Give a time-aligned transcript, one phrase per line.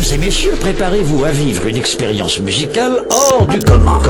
[0.00, 4.00] Mesdames et messieurs, préparez-vous à vivre une expérience musicale hors du commun.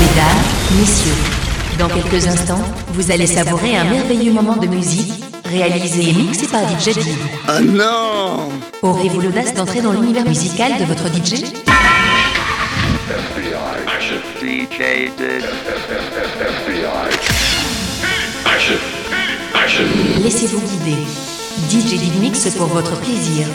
[0.00, 0.32] Mesdames,
[0.78, 1.12] messieurs,
[1.78, 5.24] dans quelques instants, vous allez savourer un merveilleux moment de musique
[5.62, 7.18] réalisé et mixé par DJ Dib.
[7.48, 8.48] Oh non
[8.82, 11.44] Aurez-vous l'audace d'entrer dans l'univers musical de votre DJ.
[20.22, 21.02] Laissez-vous guider.
[21.70, 23.46] DJ Mix pour votre plaisir.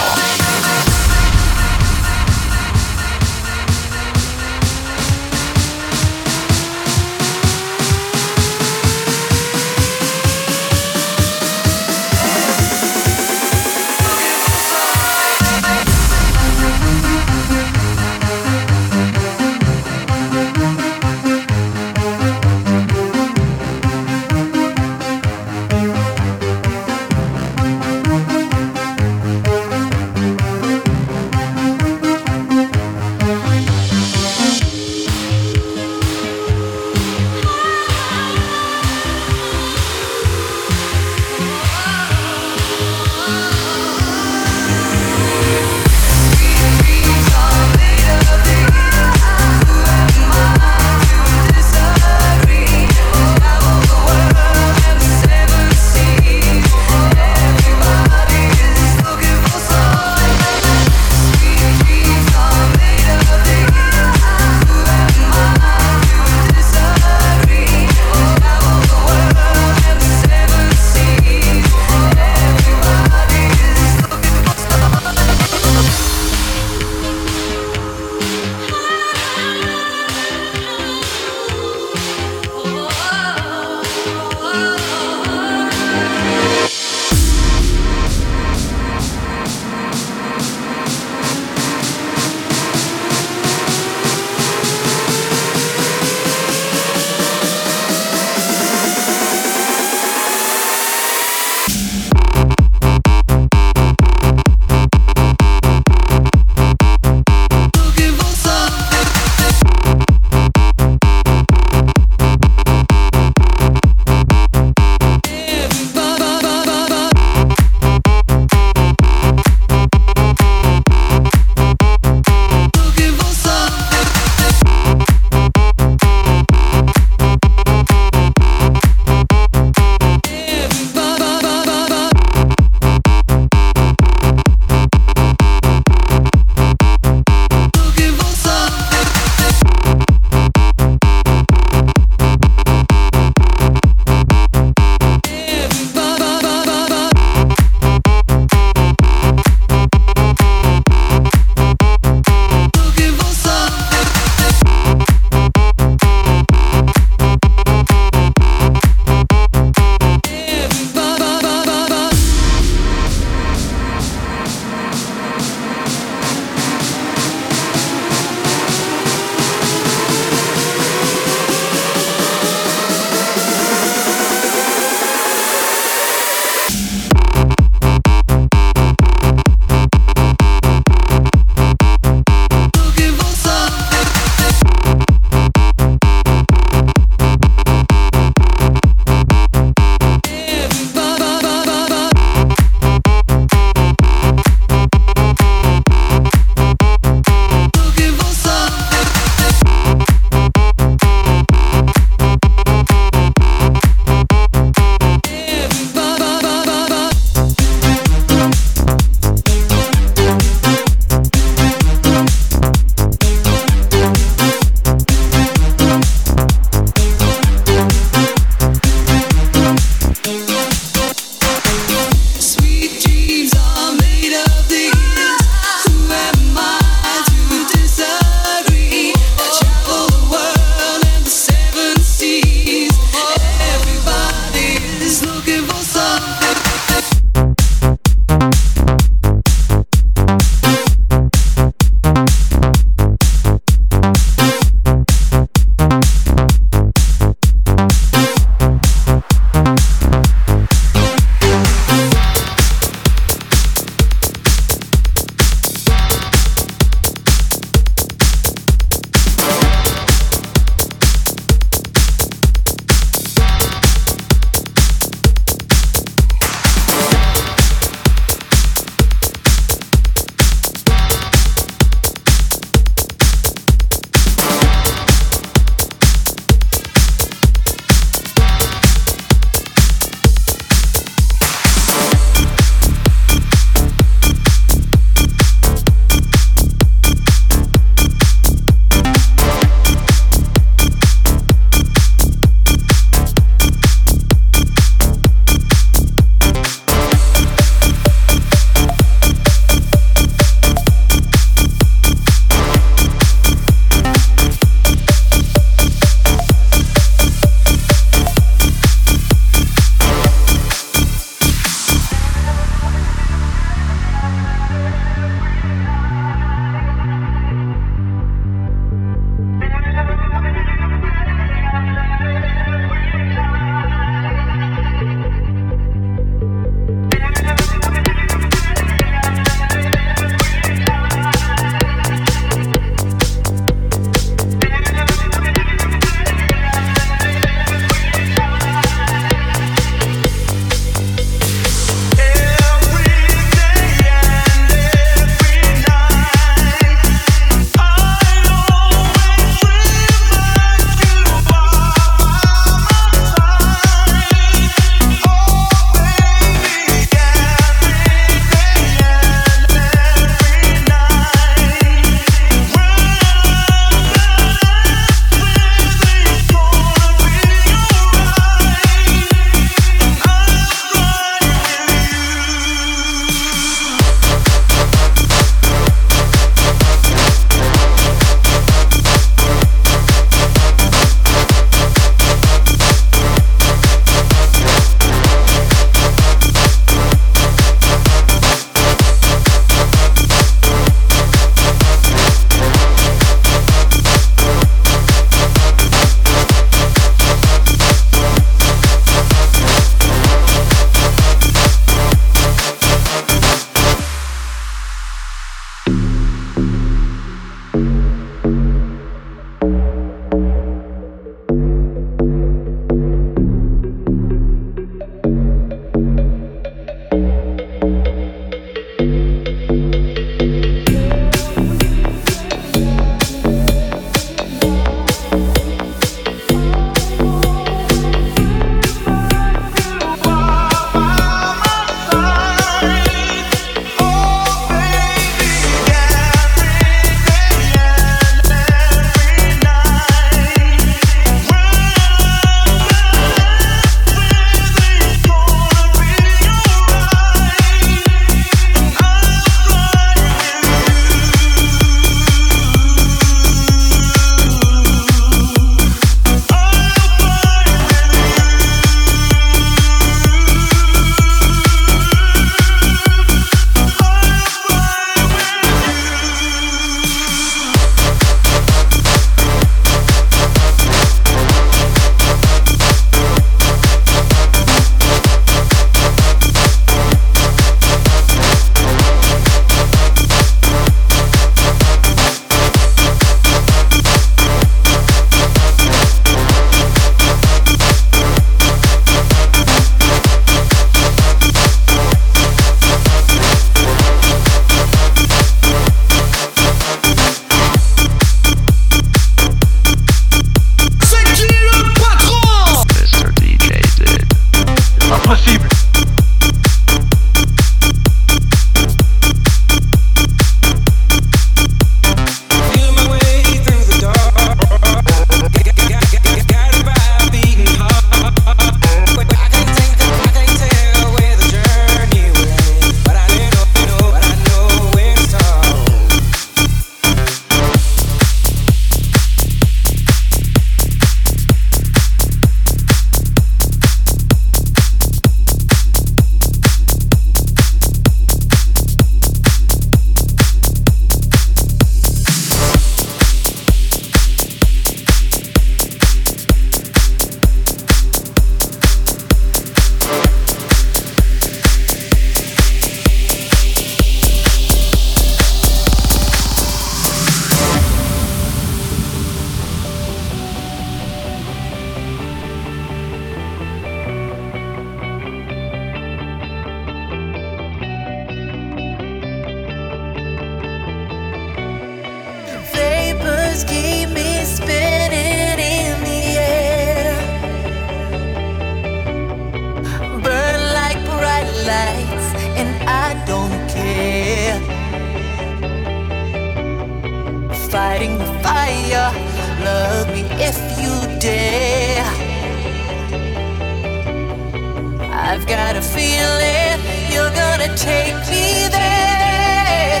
[595.28, 596.78] I've got a feeling
[597.10, 600.00] you're gonna take me there.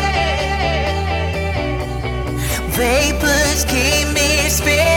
[2.70, 4.95] Vapors keep me spinning.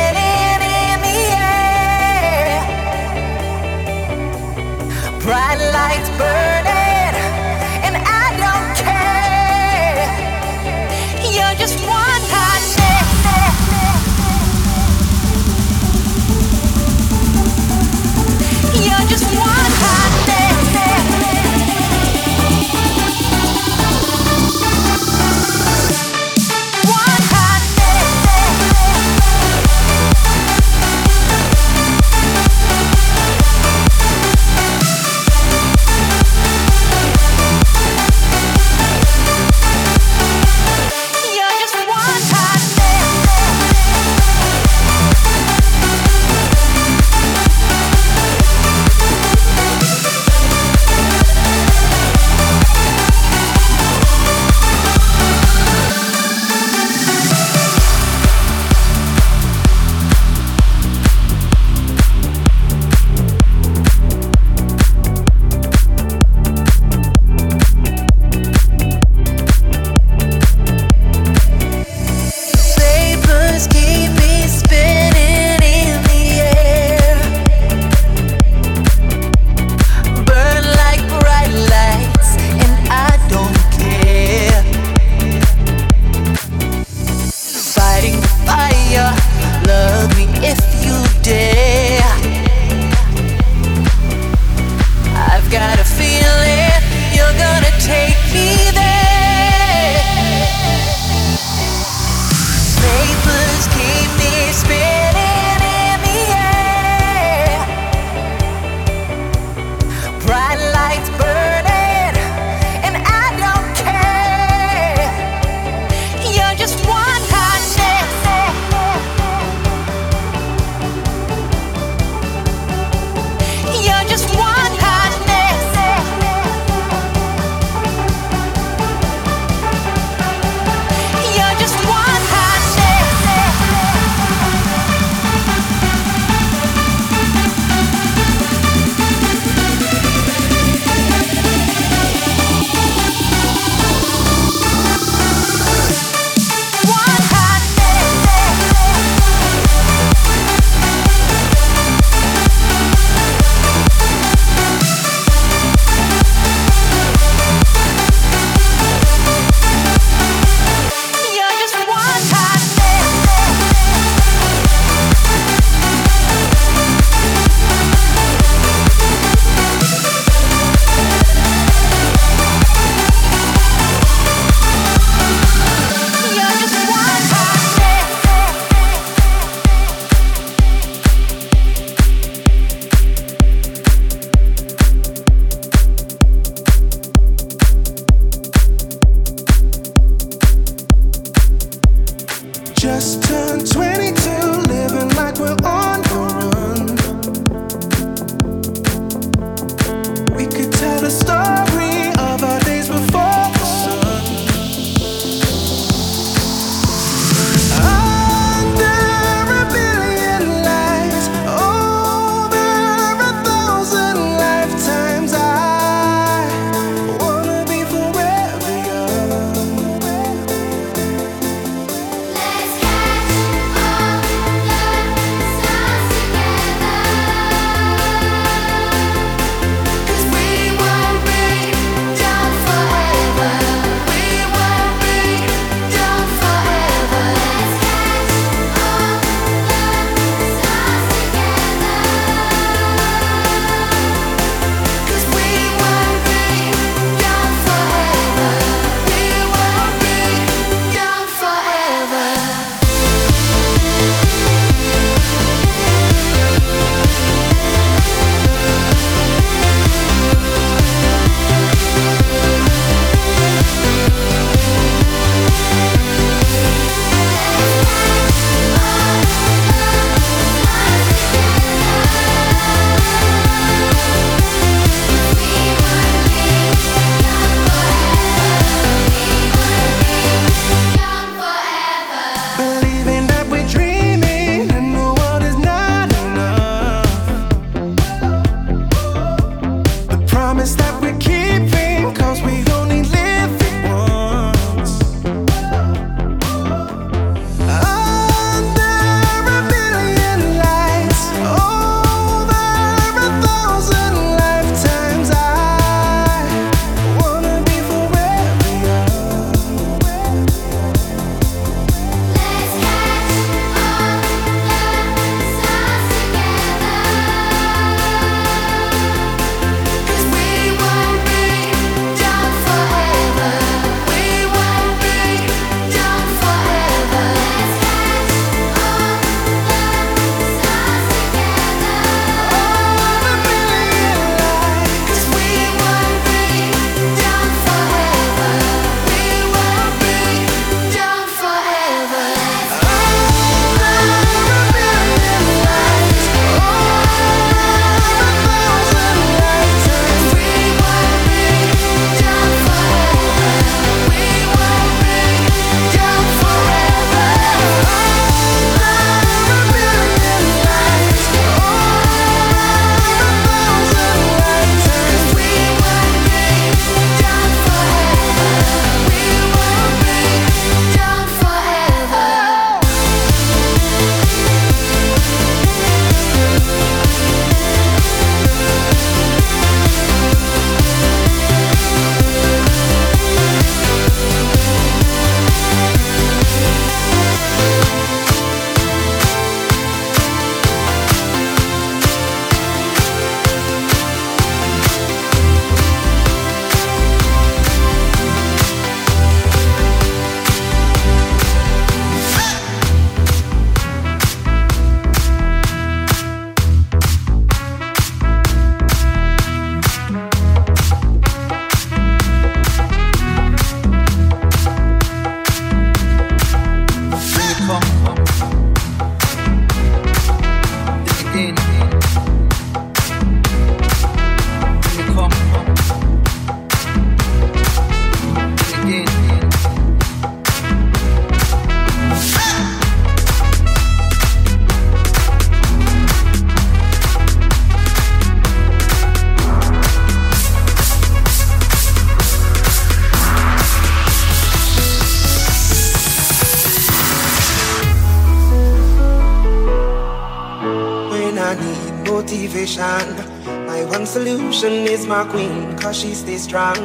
[455.10, 456.78] My queen, cause she stays strong.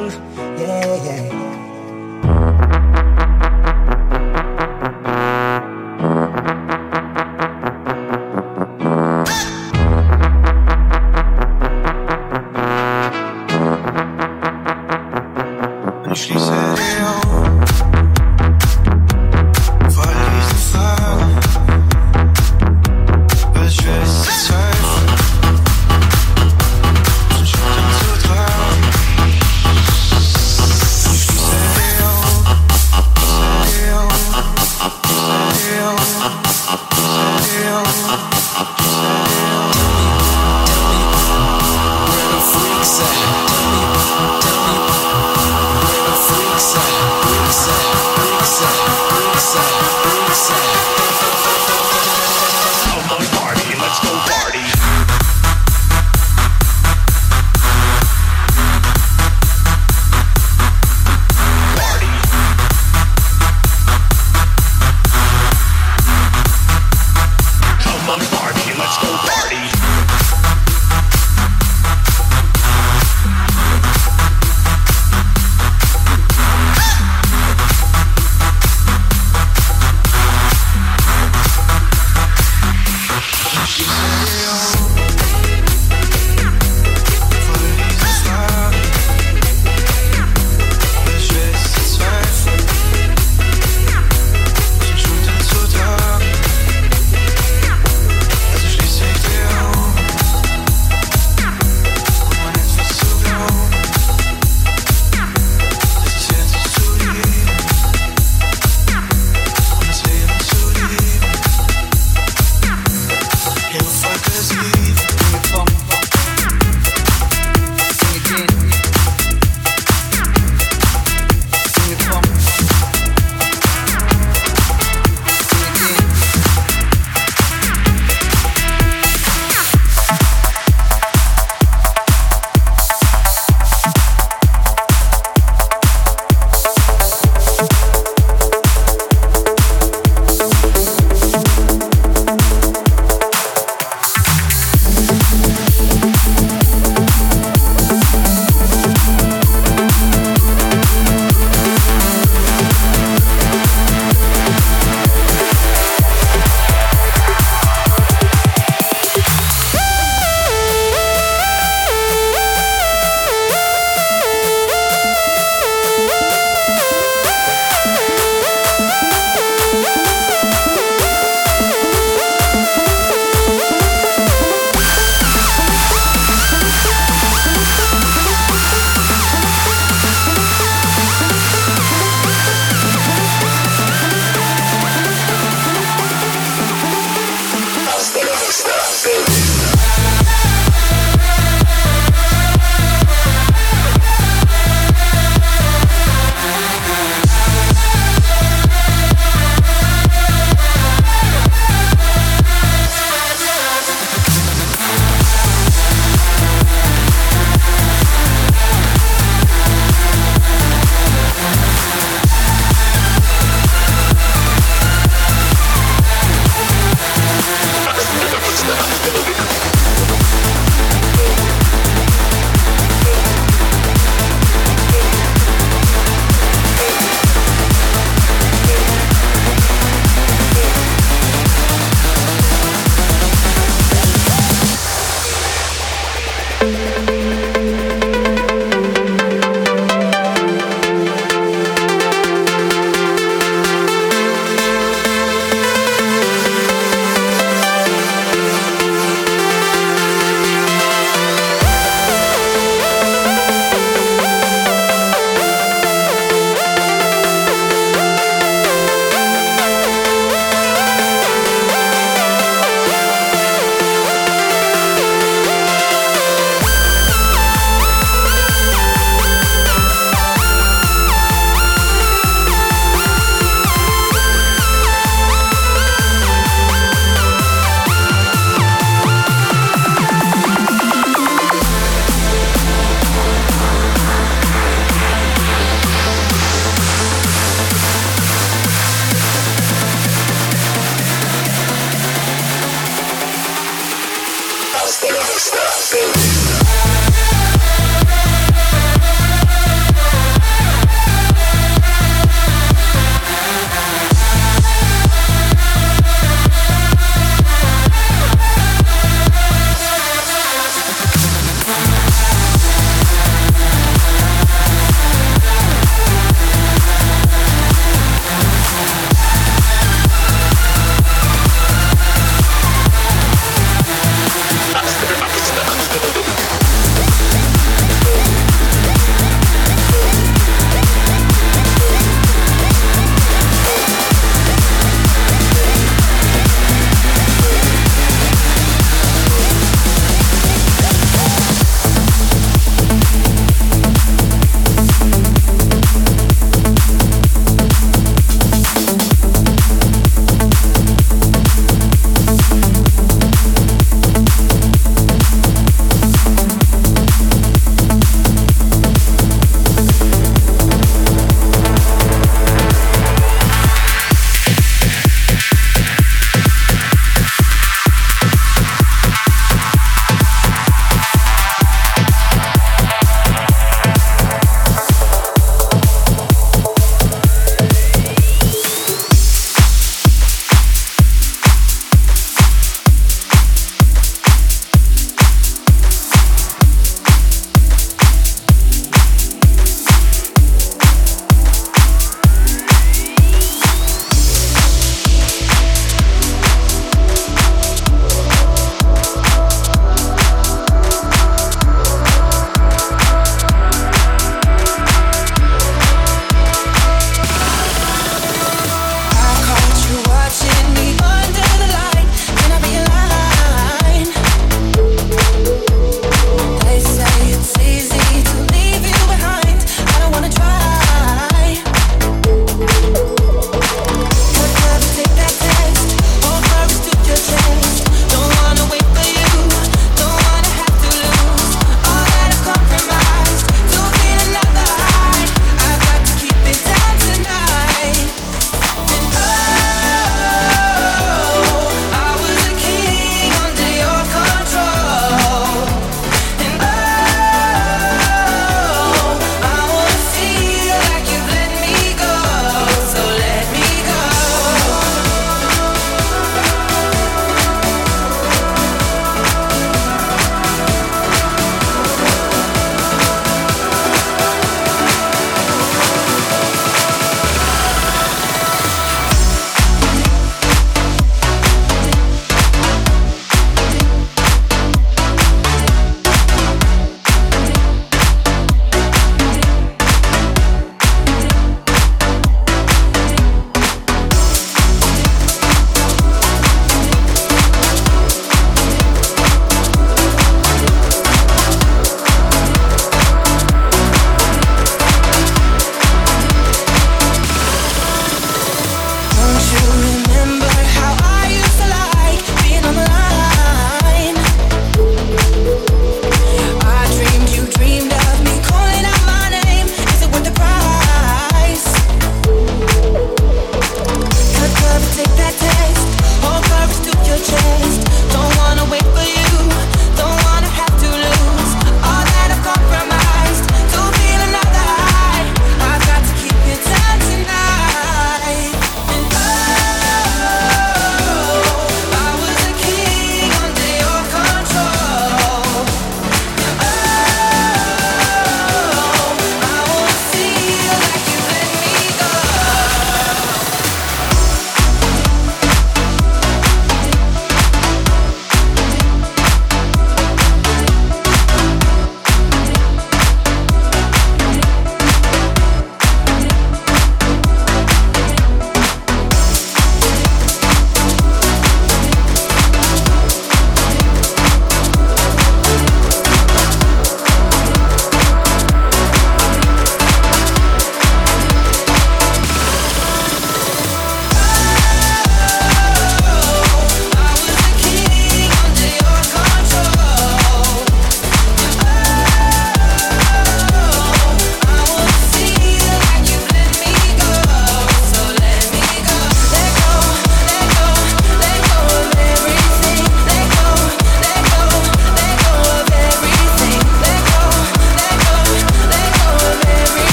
[0.57, 1.34] Yeah, yeah.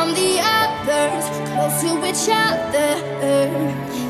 [0.00, 2.90] from the others, close to each other.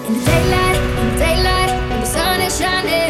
[0.06, 3.09] In the daylight, in the daylight, when the sun is shining.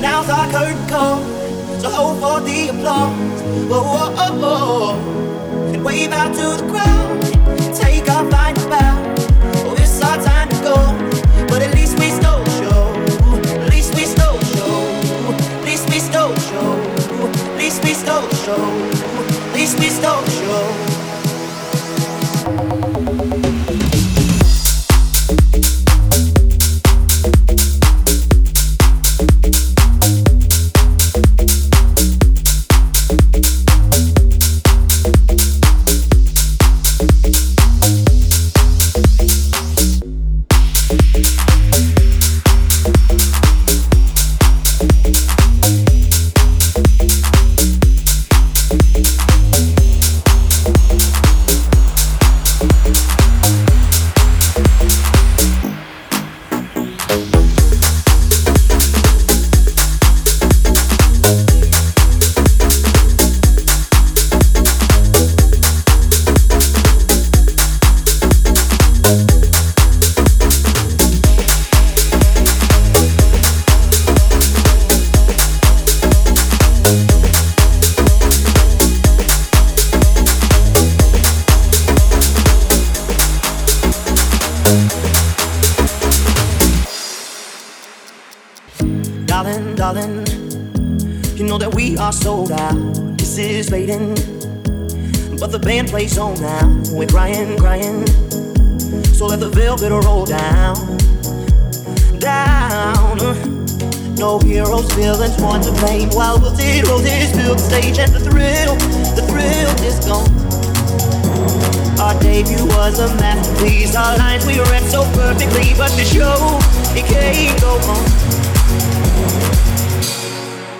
[0.00, 1.18] Now's our curtain call,
[1.80, 3.42] so hold for the applause.
[3.68, 5.72] Whoa, whoa, whoa, whoa.
[5.74, 8.94] And wave out to the crowd, take our final bow.
[9.66, 10.76] Oh, it's our time to go,
[11.48, 12.94] but at least we stole show.
[13.60, 14.86] At least we stole show.
[15.58, 16.78] At least we stole show.
[17.52, 18.62] At least we stole show.
[19.48, 20.87] At least we stole show.
[96.36, 96.66] Now.
[96.92, 98.06] We're crying, crying.
[99.14, 100.76] So let the velvet roll down,
[102.18, 103.18] down.
[104.14, 106.10] No heroes, villains, one to blame.
[106.10, 108.74] While we'll zero this build stage and the thrill,
[109.14, 110.28] the thrill is gone.
[112.00, 113.94] Our debut was a masterpiece.
[113.96, 116.58] Our lines we read so perfectly, but the show
[116.96, 118.04] it can't go on.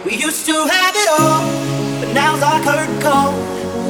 [0.04, 1.42] We used to have it all,
[2.00, 3.57] but now's our curtain call.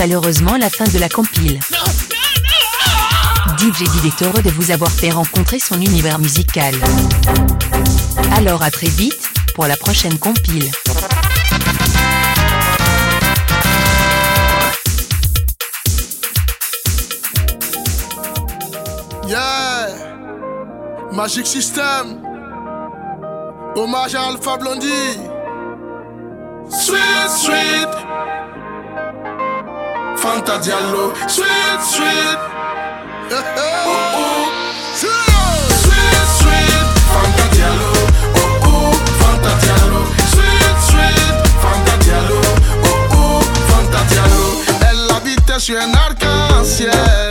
[0.00, 1.60] malheureusement la fin de la compile.
[3.58, 6.74] DJ Did est heureux de vous avoir fait rencontrer son univers musical.
[8.34, 10.70] Alors à très vite, pour la prochaine compile.
[19.28, 19.88] Yeah!
[21.12, 22.22] Magic System!
[23.76, 25.18] Hommage à Alpha Blondie!
[26.70, 27.99] Sweet, sweet!
[30.40, 32.38] Fanta Diallo Sweet, sweet.
[33.30, 34.48] Oh, oh.
[34.96, 35.68] Sweet,
[36.38, 36.86] sweet.
[37.12, 37.92] Fanta Diallo
[38.36, 40.02] Oh, oh, Fanta Diallo
[40.32, 41.48] Sweet, sweet.
[41.60, 42.40] Fanta Diallo
[42.84, 47.29] Oh, oh, Fanta Diallo E la vita suena arca, si è